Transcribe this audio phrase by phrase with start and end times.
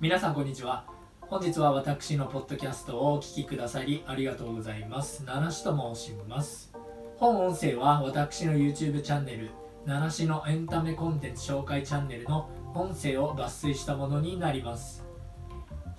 [0.00, 0.86] 皆さんこんにちは。
[1.20, 5.22] 本日は私のポッドキャストをお聞きくださりありがとうございます。
[5.26, 6.72] 七しと申します。
[7.18, 9.50] 本音声は私の YouTube チャンネル
[9.84, 15.04] 七しのエンタメコンテンツ紹介チャンネルの音声を抜粋したものになります。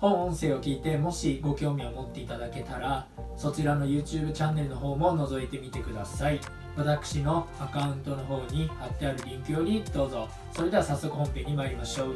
[0.00, 3.06] 本音声を聞いてもしご興味を持っていただけたら
[3.36, 6.40] そちらの YouTube チャンネルの方も覗いてみてください。
[6.76, 10.28] 私のアカウントの方に貼ってあるリンクよりどうぞ。
[10.50, 12.08] それでは早速本編に参りましょう。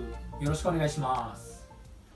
[0.43, 1.46] よろしくお願いします。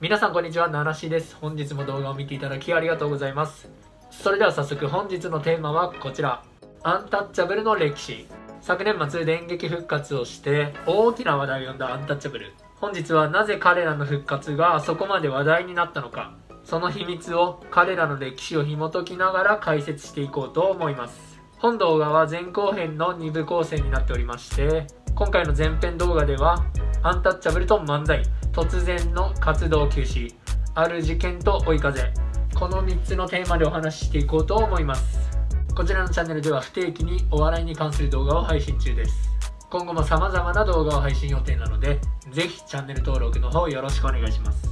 [0.01, 1.37] 皆さんこんにちは、ならしです。
[1.37, 3.69] 本日も動画を見ていただきありがとうございます。
[4.11, 6.43] それでは早速本日のテーマはこちら。
[6.83, 8.27] アンタッチャブルの歴史。
[8.63, 12.55] 昨年末電撃復活をして大きな話題を呼んだアンタッチャブル。
[12.77, 16.35] 本日はなぜ彼らの復活がそこまで話題になったのか。
[16.65, 21.39] その秘密を彼らの歴史を紐解きながら解説していこうと思います。
[21.59, 26.65] 本動画は前後編の2部構成になっておりまして、今回の前編動画では
[27.03, 28.23] アンタッチャブルと漫才、
[28.53, 30.35] 突然の活動休止
[30.75, 32.13] ある事件と追い風。
[32.55, 35.31] この3つのテーマでお話ししていこうと思います。
[35.75, 39.31] こちらのチャンネルでは不定期にお笑いに関する動画を配信中です。
[39.71, 42.01] 今後も様々な動画を配信予定なので
[42.33, 44.69] ぜひチャンネル登録の方よろしくお願いします。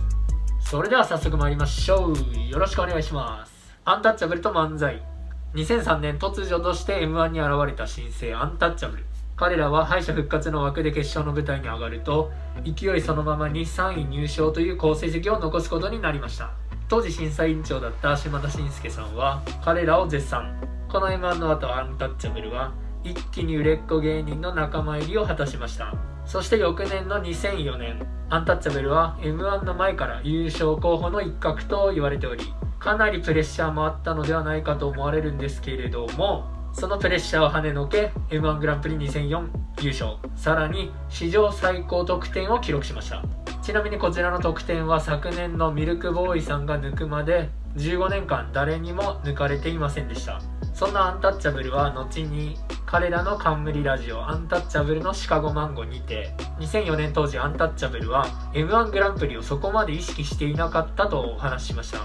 [0.60, 2.50] それでは早速参りましょう。
[2.50, 3.52] よろしくお願いします。
[3.84, 5.00] アンタッチャブルと漫才。
[5.54, 9.04] 2003年突如として M1 に現れた新星アンタッチャブル。
[9.38, 12.32] 彼らは敗者復活の枠で決勝の舞台に上がると
[12.64, 16.50] 勢いそのままに3位入賞という好成績を残すことになりました。
[16.88, 20.60] 当時審査委員長だった島田紳介さんは彼らを絶賛。
[20.88, 22.72] この M−1 の後アンタッチャブルは
[23.04, 25.94] 一気に売れっ子芸人の仲間入りを果たしました。
[26.26, 32.44] そして翌年の2004年アンタッチャブルは m 1の前から優勝候補の一角と言われており
[32.78, 39.48] かなりプレッシャーもあったのではないかと思われるんですけれどもそのプレッシャーを跳ねのけ m 1グランプリ2004
[39.80, 40.12] 優勝。
[40.36, 43.20] さらに史上最高得点を記録しました。
[43.62, 50.40] ちなみにこちらの得点は昨年のミルクボーイさんが抜くまで15年間誰にも抜かれていませんでした。
[50.72, 52.56] そんなアンタッチャブルは後に
[52.90, 61.98] 彼らの冠ラジオアンタッチャブルのシカゴマンゴにて2004年当時アンタッチャブルは m 1グランプリをそこまで意識していなかったとお話ししました。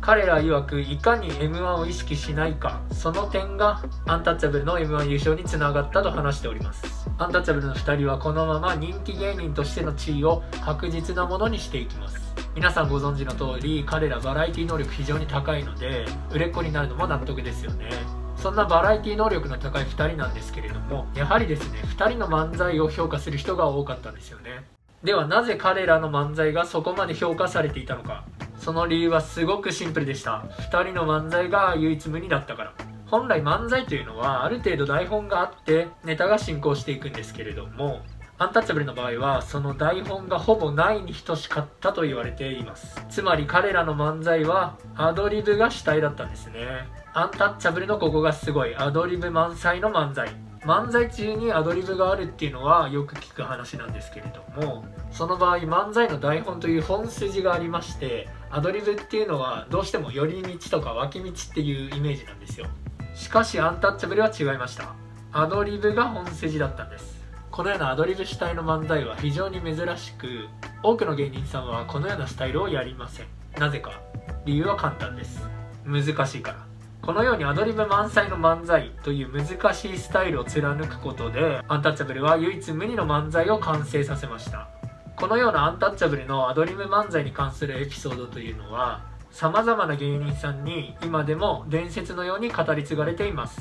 [0.00, 7.06] 彼ら曰くいかに m 1を意識しないかその点がアンタッチャブルの m 1優勝につながったと話しております。
[7.18, 12.34] アンタッチャブルの2人はこのまま人気芸人としての地位を確実なものにしていきます。
[12.54, 18.19] 皆さんご存知の通り彼らバラエティ能力非常に高いので売れっ子になるのも納得ですよね。
[18.40, 24.64] そんなバラエティ能力の高い2人なんですけれどもやはりですね2人の漫才を評価する人が多かったんですよね。
[25.04, 28.24] ではなぜ彼らの漫才がそこまで評価されていたのか。
[28.58, 30.44] その理由はすごくシンプルでした。
[30.70, 32.72] 2人の漫才が唯一無二だったから。
[33.06, 38.02] 本来漫才というのはある程度台本があってネタが進行していくんですけれども
[38.38, 43.04] アンタッチャブルの場合はその台本がほぼないに等しかったと言われています。
[43.10, 46.88] つまり彼らの漫才はアドリブが主体だったんですね。
[47.12, 48.76] アンタッチャブルのここがすごい。
[48.76, 50.30] アドリブ満載の漫才。
[50.62, 62.66] 漫才中にアドリブがあるっていうのはよく聞く話なんですけれどもその場合漫才の台本という本筋がありましてアドリブっていうのはどうしても寄り道とか脇道っていうイメージなんですよ。
[63.14, 64.94] しかしアンタッチャブルは違いました。
[65.32, 67.20] アドリブが本筋だったんです。
[67.50, 70.48] このようなアドリブ主体の漫才は非常に珍しく
[70.82, 73.26] 多くの芸人さんはこのようなスタイルをやりません。
[73.58, 74.00] なぜか。
[74.44, 75.48] 理由は簡単です。
[75.84, 76.69] 難しいから。
[77.02, 84.68] このようにアドリブ満載の漫才という難しいスタイルを貫くことでアンタッチャブルは唯一無二の漫才を完成させました。
[85.16, 93.60] このようなアンタッチャブルのアドリブ漫才に関するエピソードというのは様々な芸人さんに今でも伝説のように語り継がれています。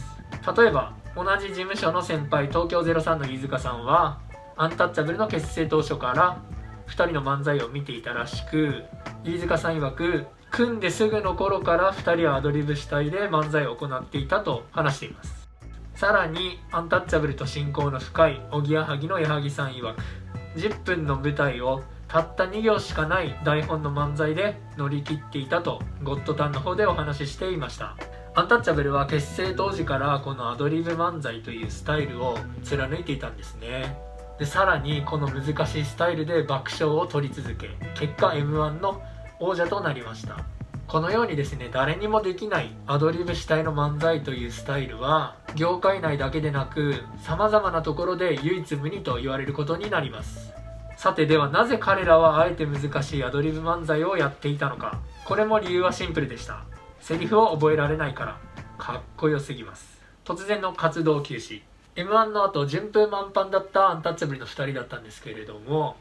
[0.57, 4.19] 例えば同じ事務所の先輩東京03の飯塚さんは
[4.57, 6.41] アンタッチャブルの結成当初から
[6.87, 8.83] 2人の漫才を見ていたらしく
[9.23, 15.49] 飯塚さん曰く組んですぐの頃から2人はアドリブ主体で漫才を行っていたと話しています。
[15.95, 20.01] さらにアンタッチャブルと親交の深いおぎやはぎの矢作さん曰く
[20.55, 27.95] 10分の舞台をたった2行しかない台本の漫才で乗り切っていたとゴッドタンの方でお話ししていました。
[28.35, 33.97] アンタッチャブルは結成当時からこのアドリブ漫才というスタイルを貫いていたんですね。
[34.39, 39.01] でさらにこの難しいスタイルで爆笑を取り続け結果 m 1の
[39.39, 40.45] 王者となりました。
[40.87, 50.51] このようにですね誰にもできないアドリブ主体の漫才というスタイルは業界内だけでなく様々なところで唯一無二と言われることになります。
[50.97, 54.99] さてではなぜ彼らはあえて難しいアドリブ漫才をやっていたのか。
[55.25, 56.63] これも理由はシンプルでした。
[56.99, 58.37] セリフを覚えられないから
[58.77, 60.01] かっこよすぎます。
[60.25, 61.61] 突然の活動休止。
[61.95, 65.97] m 1の後順風満帆だったアンタッチャブルの2人だったんですけれども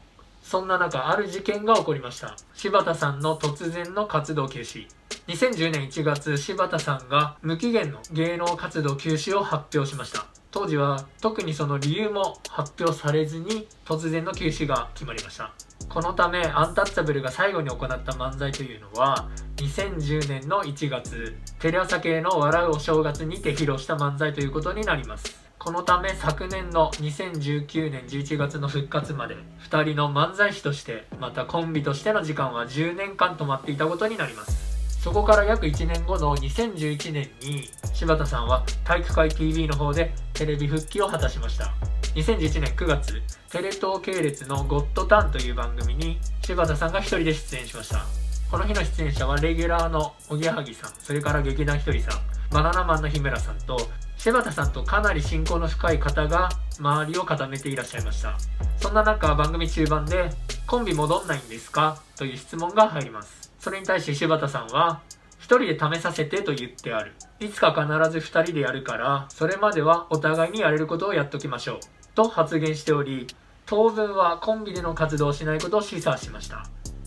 [0.49, 2.35] そんな中ある事件が起こりました。
[2.55, 4.87] 柴田さんの突然の活動休止。
[5.27, 10.25] 2010年1月柴田さんが無期限の芸能活動休止を発表しました。
[10.49, 15.53] 当時は特にその理由も発表されずに突然の休止が決まりました。
[15.87, 25.48] このためアンタッチャブルが最後に行った漫才というのは2010年の1月テレ朝系の「笑うお正月」にて披露した漫才ということになります。
[25.59, 29.35] このため昨年の2019年11月の復活まで
[29.69, 35.01] 2人の漫才師としてまたコンビとしての時間は10年間止まっていたことになります。
[35.01, 41.73] そこから約1年後の2011年に柴田さんは体育会 TV の方でテレビ復帰を果たしました。
[42.15, 43.21] 2011年9月
[43.51, 48.05] テレ東系列の「ゴッドタン」という番組に柴田さんが1人で出演しました。
[48.49, 52.19] この日の出演者はレギュラーのおぎやはぎさんそれから劇団ひとりさん
[52.51, 53.77] バナナマンの日村さんと
[54.19, 56.49] 柴田さんとかなり親交の深い方が
[56.79, 58.37] 周りを固めていらっしゃいました
[58.77, 60.29] そんな中番組中盤で
[60.67, 65.01] 「コンビ戻んないんですか?」という質問が入りますそれに対して柴田さんは、
[65.37, 67.13] 一人で試させてと言ってある。
[67.39, 71.79] いつか必ず二人でやるから、それまではお互いにやれることをやっときましょう。
[72.15, 73.27] と発言しており、
[73.65, 76.63] 当分はコンビでの活動をしないことを示唆しました。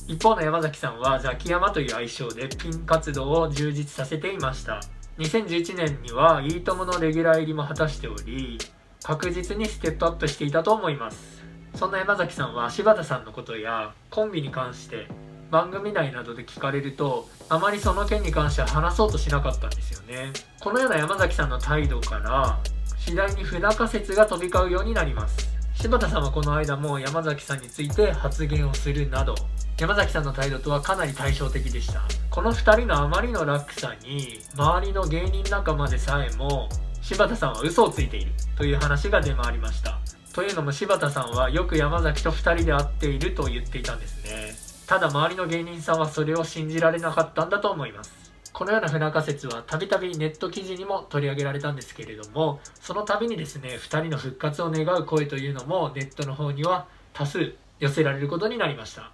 [0.07, 4.81] 一方の山崎さんはザキヤマという愛称でピン活動を充実させていました。
[5.19, 8.59] 2011年には、いいとものレギュラー入りも果たしており、
[9.03, 11.43] 確実にステップアップしていたと思います。
[11.75, 15.07] そんな山崎さんは柴田さんのことやコンビに関して
[15.51, 22.59] 番組内などで聞かれるとあまりその件に関しては話そうとしなかったんですよねこのような山崎さんの態度から
[22.99, 29.35] 次第に不仲説が飛び交うようになります柴田さんはこの間も山崎さんについて発言をするなど
[29.83, 32.03] 山崎さんの態度とはかなり対照的でした。
[32.31, 36.69] この2人のあまりの落差に周りの芸人仲間でさえも
[37.01, 39.99] 柴田さんは嘘をついているという話が出回りました。
[40.33, 44.55] というのも柴田さんはよく山崎と2人で会っていると言っていたんですね。
[44.87, 48.13] ただ周りの芸人さんはそれを信じられなかったんだと思います。
[48.53, 59.11] このような不仲説はたびたびネット記事にも取り上げられたんですけれどもその度にですね2人の復活を願う声というのもネットの方には多数寄せられることになりました。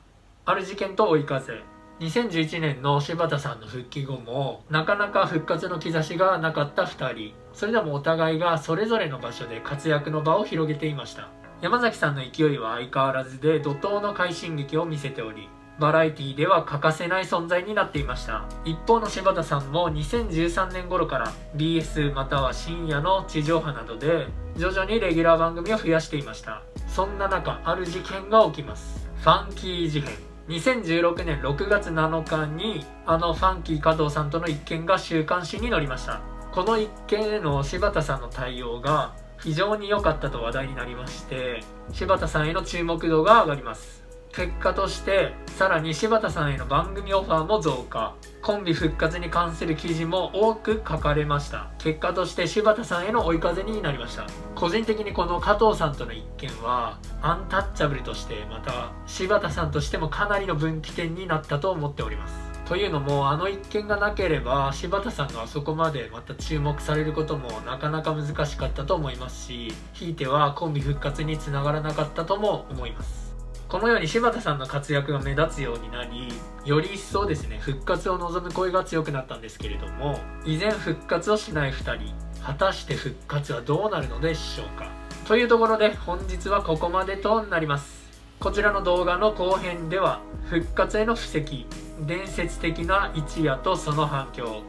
[0.48, 1.60] ある事件と追い風。
[2.00, 7.34] 2011年の柴田さんの復帰後もなかなか復活の兆しがなかった2人。
[7.52, 11.28] それでもお互いがそれぞれの場所で活躍の場を広げていました。
[11.60, 18.46] 山崎さんの勢いは相変わらずで怒涛の快進撃を見せておりバラエティでは欠かせない存在になっていました。
[18.64, 26.62] 一方の柴田さんも2013年頃から BS または深夜の地上波などで徐々にレギュラー番組を増やしていました。
[26.86, 29.06] そんな中ある事件が起きます。
[29.18, 36.22] ファンキー事変2016年6月7日にあのファンキー加藤さんとの一件が週刊誌に載りました。
[36.52, 41.60] この一件への柴田さんの対応が非常に良かったと話題になりまして
[41.92, 44.07] 柴田さんへの注目度が上がります。
[44.38, 48.14] 結果としてさらに柴田さんへの番組オファーも増加。
[48.40, 51.73] コンビ復活に関する記事も多く書かれました。
[51.79, 54.29] 結果として柴田さんへの追い風になりました。
[54.55, 62.38] 個人的にこの加藤さんとの一件はアンタッチャブルとしてまた柴田さんとしてもかなりの分岐点になったと思っております。
[62.67, 73.27] というのもあの一件がなければ柴田さんがあそこまでまた注目されることもなかなか難しかったと思いますしひいてはコンビ復活につながらなかったとも思います。
[73.68, 76.28] このように柴田さんの活躍が目立つようになり
[76.64, 84.90] より一層ですね復活を望む声が強くなったんですけれども依然復活をしない2人果たして復活はどうなるのでしょうか。
[85.26, 88.08] というところで本日はここまでとなります。
[88.40, 91.66] こちらの動画の後編では復活への布石
[92.06, 94.62] 伝説的な一夜とその反響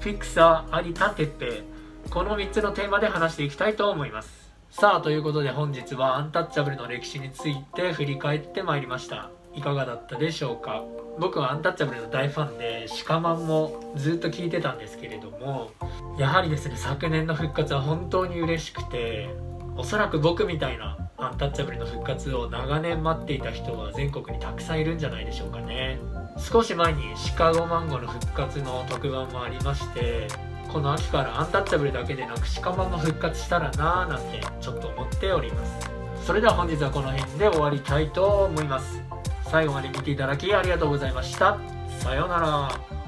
[0.00, 1.52] フィクサー有田哲平
[2.10, 4.41] この3つのテーマで話していきたいと思います。
[4.72, 9.28] さあということで本日はアンタッチャブルの歴史について振り返ってまいりました。
[9.54, 10.82] いかがだったでしょうか？
[11.20, 15.72] 僕はアンタッチャブルの大ファンでシカマンもずっと聞いてたんですけれども
[16.18, 19.28] やはりですね昨年の復活は本当に嬉しくて
[19.76, 25.98] おそらく僕みたいなアンタッチャブルの復活を長年待っていた人は全国にたくさんいるんじゃないでしょうかね。
[26.38, 30.28] 少し前にシカゴマンゴーの復活の特番もありまして
[30.72, 35.90] この秋からアンタッチャブルだけでなくシカマも復活したらなぁなんてちょっと思っております。
[36.24, 39.02] それでは本日はこの辺で終わりたいと思います。
[39.44, 41.58] 最後まで見ていただきありがとうございました。
[42.00, 43.01] さようなら。